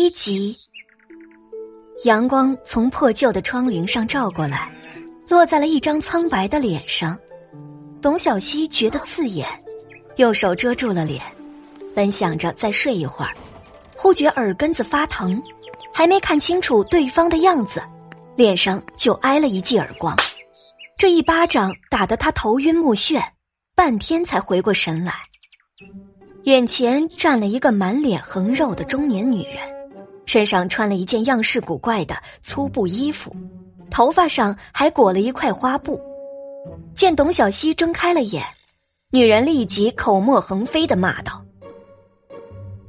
[0.00, 0.56] 一集，
[2.06, 4.72] 阳光从破旧的窗棂上照过来，
[5.28, 7.18] 落在了一张苍白的脸上。
[8.00, 9.46] 董小希觉得刺眼，
[10.16, 11.22] 用手遮住了脸，
[11.94, 13.36] 本想着再睡一会儿，
[13.94, 15.38] 忽觉耳根子发疼，
[15.92, 17.82] 还没看清楚对方的样子，
[18.36, 20.16] 脸上就挨了一记耳光。
[20.96, 23.22] 这一巴掌打得他头晕目眩，
[23.74, 25.12] 半天才回过神来。
[26.44, 29.58] 眼前站了一个满脸横肉的中年女人，
[30.30, 33.34] 身上穿了一件样式古怪的粗布衣服，
[33.90, 36.00] 头发上还裹了一块花布。
[36.94, 38.46] 见董小希睁开了眼，
[39.10, 41.44] 女人立即口沫横飞的骂道：“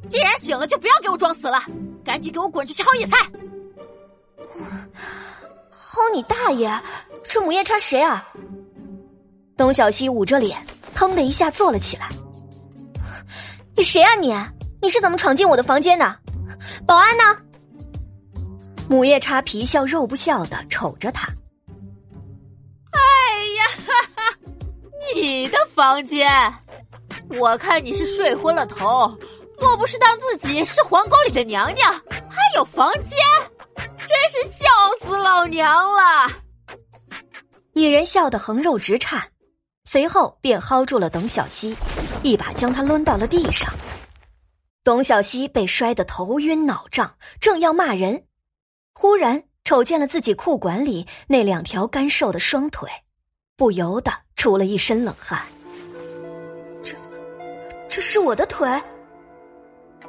[0.07, 1.59] 既然醒了，就不要给我装死了，
[2.05, 3.17] 赶紧给我滚出去薅野菜
[5.73, 6.71] ！”“薅你大爷！
[7.27, 8.23] 这母夜叉谁啊？”
[9.57, 10.63] 董小希捂着脸，
[10.93, 12.07] 腾的一下坐了起来。
[13.75, 14.31] 你谁啊你？
[14.79, 16.20] 你是怎么闯进我的房间的？
[16.85, 17.23] 保安呢？
[18.89, 21.27] 母夜叉皮笑肉不笑的瞅着他。
[22.91, 22.99] 哎
[23.57, 24.37] 呀，哈哈，
[25.15, 26.29] 你的房间？
[27.39, 29.17] 我看你是睡昏了头，
[29.59, 31.93] 莫不是当自己是皇宫里的娘娘？
[32.29, 33.17] 还有房间？
[33.75, 34.67] 真是笑
[35.01, 36.29] 死老娘了！
[37.73, 39.23] 女人笑得横肉直颤。
[39.85, 41.75] 随后便薅住了董小希，
[42.23, 43.71] 一把将她抡到了地上。
[44.83, 48.23] 董小希被摔得头晕脑胀，正要骂人，
[48.95, 52.89] 忽然瞅见了自己裤管里那两条干瘦的双腿，
[53.55, 55.39] 不由得出了一身冷汗。
[56.81, 56.95] 这，
[57.87, 58.67] 这是我的腿。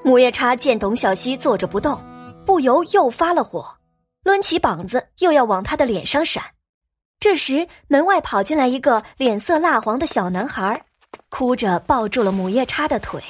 [0.03, 2.03] 母夜叉见董小希坐着不动，
[2.47, 3.77] 不由又发了火，
[4.25, 6.43] 抡起膀子又要往他的脸上闪。
[7.21, 10.87] 这时，门外跑进来一个脸色蜡黄的小男孩，
[11.29, 13.23] 哭着抱住了母夜叉的腿。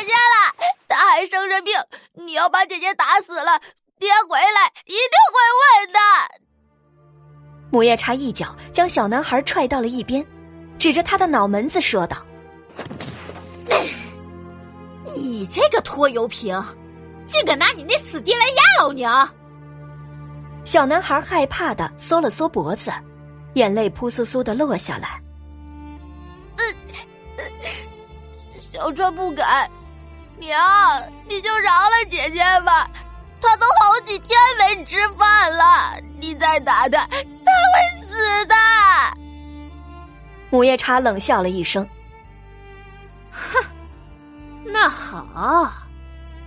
[0.00, 1.74] 姐姐了，她还生着病，
[2.14, 3.60] 你要把姐姐打死了，
[3.98, 5.98] 爹回来一定会问的。
[7.70, 10.26] 母夜叉一脚将小男孩踹到了一边，
[10.78, 12.16] 指着他的脑门子说道
[15.14, 16.62] ：“你这个拖油瓶，
[17.26, 19.28] 竟敢拿你那死爹来压老娘！”
[20.64, 22.92] 小男孩害怕的缩了缩脖子，
[23.54, 25.20] 眼泪扑簌簌的落下来。
[28.72, 29.70] 小川不敢，
[30.38, 30.60] 娘，
[31.28, 32.90] 你就饶了姐姐吧，
[33.40, 38.54] 她都好几天没吃饭了，你再打她，她会死的。
[40.50, 41.88] 母夜叉冷笑了一声，
[43.30, 43.64] 哼，
[44.64, 45.72] 那好，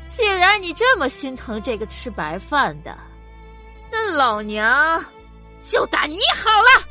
[0.05, 2.95] 既然你这么心疼这个吃白饭的。
[3.91, 5.03] 那老娘
[5.59, 6.85] 就打你好了。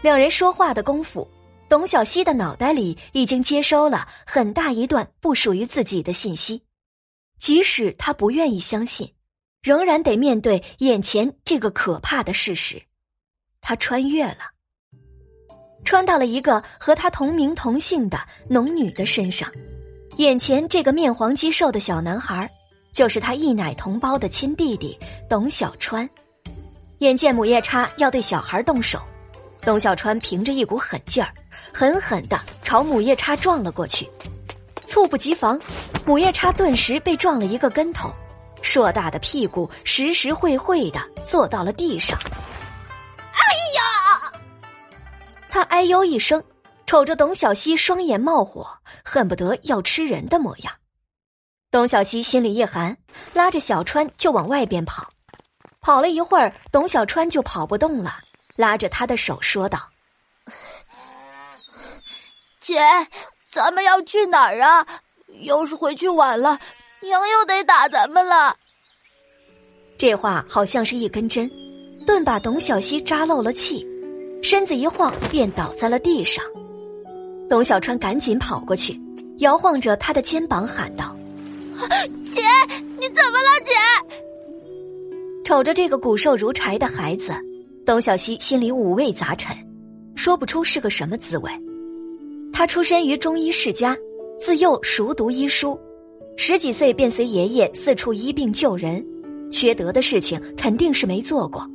[0.00, 1.30] 两人说话的功夫，
[1.72, 6.60] 董小希的脑袋里已经接收了很大一段不属于自己的信息，
[7.38, 9.14] 即使他不愿意相信，
[9.62, 12.82] 仍然得面对眼前这个可怕的事实。
[13.62, 14.52] 他穿越了，
[15.82, 18.18] 穿到了一个和他同名同姓的
[18.50, 19.50] 农女的身上。
[20.18, 22.46] 眼前这个面黄肌瘦的小男孩。
[22.92, 26.06] 就是他一奶同胞的亲弟弟董小川，
[26.98, 29.00] 眼见母夜叉要对小孩动手，
[29.64, 31.32] 董小川凭着一股狠劲儿，
[31.72, 34.08] 狠狠的朝母夜叉撞了过去。
[34.86, 35.58] 猝不及防，
[36.04, 38.12] 母夜叉顿时被撞了一个跟头，
[38.60, 42.18] 硕大的屁股实实惠惠的坐到了地上。
[42.18, 43.40] 哎
[43.76, 44.40] 呀！
[45.48, 46.42] 他哎呦一声，
[46.84, 48.66] 瞅着董小希双眼冒火，
[49.04, 50.72] 恨不得要吃人的模样。
[51.70, 52.96] 董小希心里一寒，
[53.32, 55.08] 拉着小川就往外边跑。
[55.80, 58.18] 跑了一会儿，董小川就跑不动了，
[58.56, 59.78] 拉着他的手说道
[62.60, 62.78] ：“姐，
[63.50, 64.86] 咱们要去哪儿啊？
[65.42, 66.58] 要是回去晚了，
[67.00, 68.54] 娘又得打咱们了。”
[69.98, 71.50] 这话好像是一根针，
[72.06, 73.86] 顿把董小希扎漏了气，
[74.42, 76.44] 身子一晃便倒在了地上。
[77.48, 79.00] 董小川赶紧跑过去，
[79.38, 81.16] 摇晃着他的肩膀喊道。
[82.32, 82.42] 姐，
[82.98, 83.72] 你怎么了，姐？
[85.44, 87.34] 瞅着这个骨瘦如柴的孩子，
[87.84, 89.56] 董小希心里五味杂陈，
[90.14, 91.50] 说不出是个什么滋味。
[92.52, 93.96] 他出身于中医世家，
[94.40, 95.76] 自幼熟读医书，
[96.36, 99.04] 十几岁便随爷爷四处医病救人，
[99.50, 101.68] 缺德的事情肯定是没做过。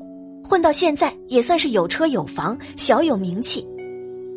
[0.45, 3.65] 混到现在也算是有车有房，小有名气，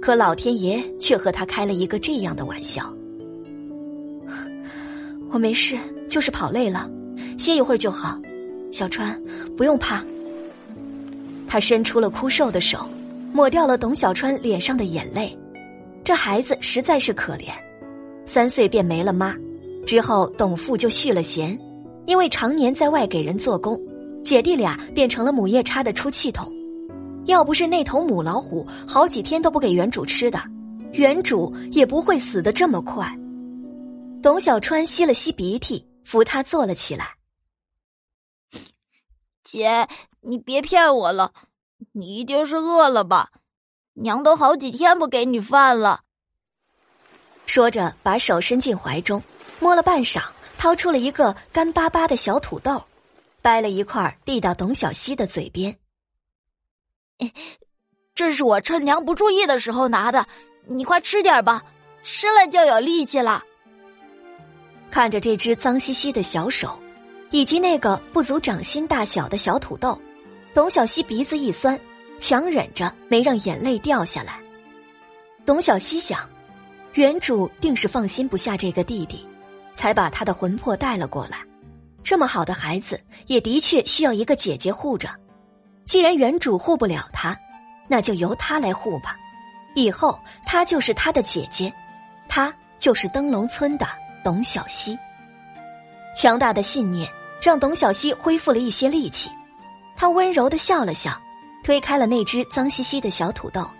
[0.02, 2.92] 可老天爷却和他开了一个这样的玩笑。
[5.30, 5.78] 我没事，
[6.08, 6.90] 就是跑累了，
[7.38, 8.20] 歇一会儿就好。
[8.72, 9.16] 小川，
[9.56, 10.04] 不用怕。
[11.50, 12.88] 他伸出了枯瘦的手，
[13.32, 15.36] 抹掉了董小川脸上的眼泪。
[16.04, 17.50] 这孩子实在是可怜，
[18.24, 19.34] 三岁便没了妈，
[19.84, 21.58] 之后，董父就续了弦，
[22.06, 23.76] 因为常年在外给人做工，
[24.22, 26.48] 姐弟俩变成了母夜叉的出气筒。
[27.26, 30.40] 要不是那头母老虎好几天都不给原主吃的，
[30.92, 33.12] 原主也不会死的这么快。
[34.22, 37.06] 董小川吸了吸鼻涕，扶他坐了起来。
[39.42, 39.84] 姐，
[40.20, 41.32] 你别骗我了，
[41.92, 43.30] 你一定是饿了吧？
[43.94, 46.02] 娘都好几天不给你饭了。
[47.46, 49.22] 说着，把手伸进怀中，
[49.58, 50.22] 摸了半晌，
[50.56, 52.82] 掏出了一个干巴巴的小土豆，
[53.42, 55.76] 掰了一块递到董小希的嘴边。
[58.14, 60.26] 这是我趁娘不注意的时候拿的，
[60.66, 61.62] 你快吃点吧，
[62.02, 63.42] 吃了就有力气了。
[64.90, 66.78] 看着这只脏兮兮的小手，
[67.30, 70.00] 以及那个不足掌心大小的小土豆，
[70.52, 71.78] 董小希鼻子一酸，
[72.18, 74.40] 强忍着没让眼泪掉下来。
[75.46, 76.28] 董小希想，
[76.94, 79.24] 原主定是放心不下这个弟弟，
[79.76, 81.38] 才把他的魂魄带了过来。
[82.02, 85.08] 这么好的孩子，也的确需要一个姐姐护着。
[85.84, 87.38] 既然原主护不了他，
[87.86, 89.16] 那就由他来护吧。
[89.76, 91.72] 以后他就是他的姐姐，
[92.28, 93.86] 他就是灯笼村的
[94.24, 94.98] 董小希。
[96.16, 97.08] 强大的信念
[97.40, 99.30] 让董小希恢复了一些力气，
[100.00, 101.12] 他温柔的笑了笑，
[101.62, 103.70] 推开了那只脏兮兮的小土豆。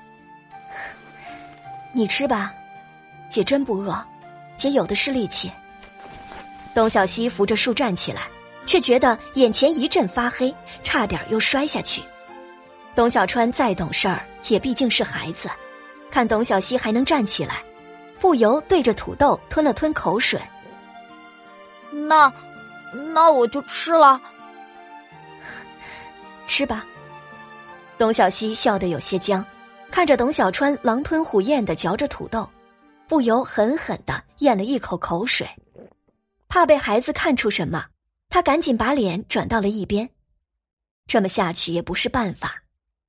[1.95, 2.53] 你吃吧，
[3.31, 3.99] 姐真不饿，
[4.55, 5.51] 姐有的是力气。
[6.75, 8.29] 董小希扶着树站起来。
[8.67, 12.03] 却觉得眼前一阵发黑，差点又摔下去。
[12.95, 15.49] 董小川再懂事儿，也毕竟是孩子，
[16.11, 17.65] 看董小希还能站起来，
[18.21, 20.39] 不由对着土豆吞了吞口水。
[21.91, 22.31] 那，
[23.15, 24.21] 那我就吃了。
[26.51, 26.85] 吃吧。
[27.97, 29.45] 董小希笑得有些僵，
[29.89, 32.51] 看着董小川狼吞虎咽的嚼着土豆，
[33.07, 35.49] 不由狠狠的咽了一口口水，
[36.49, 37.87] 怕被孩子看出什么。
[38.29, 40.11] 他赶紧把脸转到了一边，
[41.07, 42.61] 这么下去也不是办法。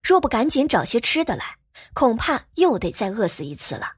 [0.03, 1.45] 若不赶紧找些吃的来，
[1.93, 3.93] 恐怕又得再饿死一次了。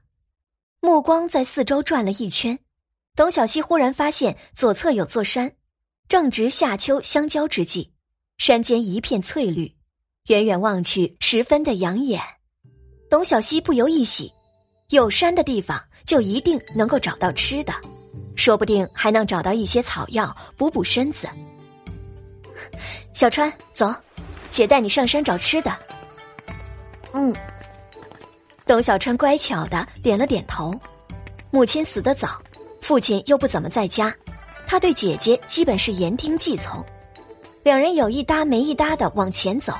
[0.80, 2.58] 目光在四周转了一圈，
[3.14, 5.52] 董小希忽然发现左侧有座山，
[6.08, 7.93] 正值夏秋相交之际，
[8.38, 9.72] 山间一片翠绿，
[10.28, 12.20] 远远望去十分的养眼。
[13.08, 14.32] 董小希不由一喜，
[14.90, 17.72] 有山的地方就一定能够找到吃的。
[18.36, 21.28] 说不定还能找到一些草药补补身子。
[23.12, 23.94] 小川，走，
[24.50, 25.72] 姐带你上山找吃的。
[27.12, 27.34] 嗯。
[28.66, 30.74] 董小川乖巧的点了点头。
[31.50, 32.42] 母亲死得早，
[32.80, 34.12] 父亲又不怎么在家，
[34.66, 36.84] 他对姐姐基本是言听计从。
[37.64, 39.72] 两人有一搭没一搭的往前走。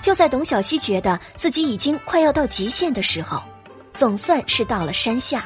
[0.00, 3.40] 就在董小希觉得自己已经快要到极限的时候，
[3.94, 5.44] 总算是到了山下。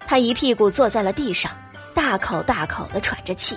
[0.00, 1.52] 他一屁股坐在了地上，
[1.94, 3.56] 大口大口的喘着气。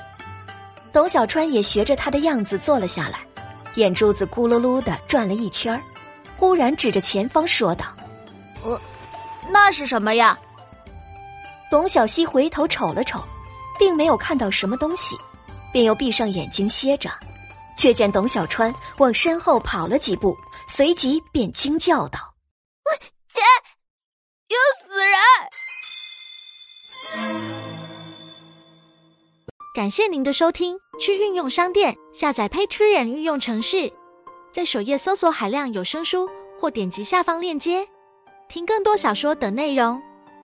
[0.94, 3.20] 董小川也学着他的样子坐了下来，
[3.74, 5.82] 眼珠子咕噜噜的转了一圈
[6.38, 7.86] 忽然指着前方说道
[8.64, 8.80] ：“呃，
[9.50, 10.38] 那是什么呀？”
[11.72, 13.24] 董小希回头瞅了瞅，
[13.80, 15.16] 并没有看到什么东西，
[15.72, 17.10] 便又闭上眼睛歇着，
[17.78, 20.38] 却见董小川往身后跑了几步，
[20.68, 22.20] 随即便惊叫道
[23.28, 23.42] ：“姐，
[24.48, 25.18] 有死人！”
[29.74, 33.94] 感谢您的收听，去运用商店下载 Patreon 运用城市，
[34.52, 36.30] 在首页搜索海量有声书，
[36.60, 37.88] 或点击下方链接
[38.50, 40.04] 听更多小说等内容。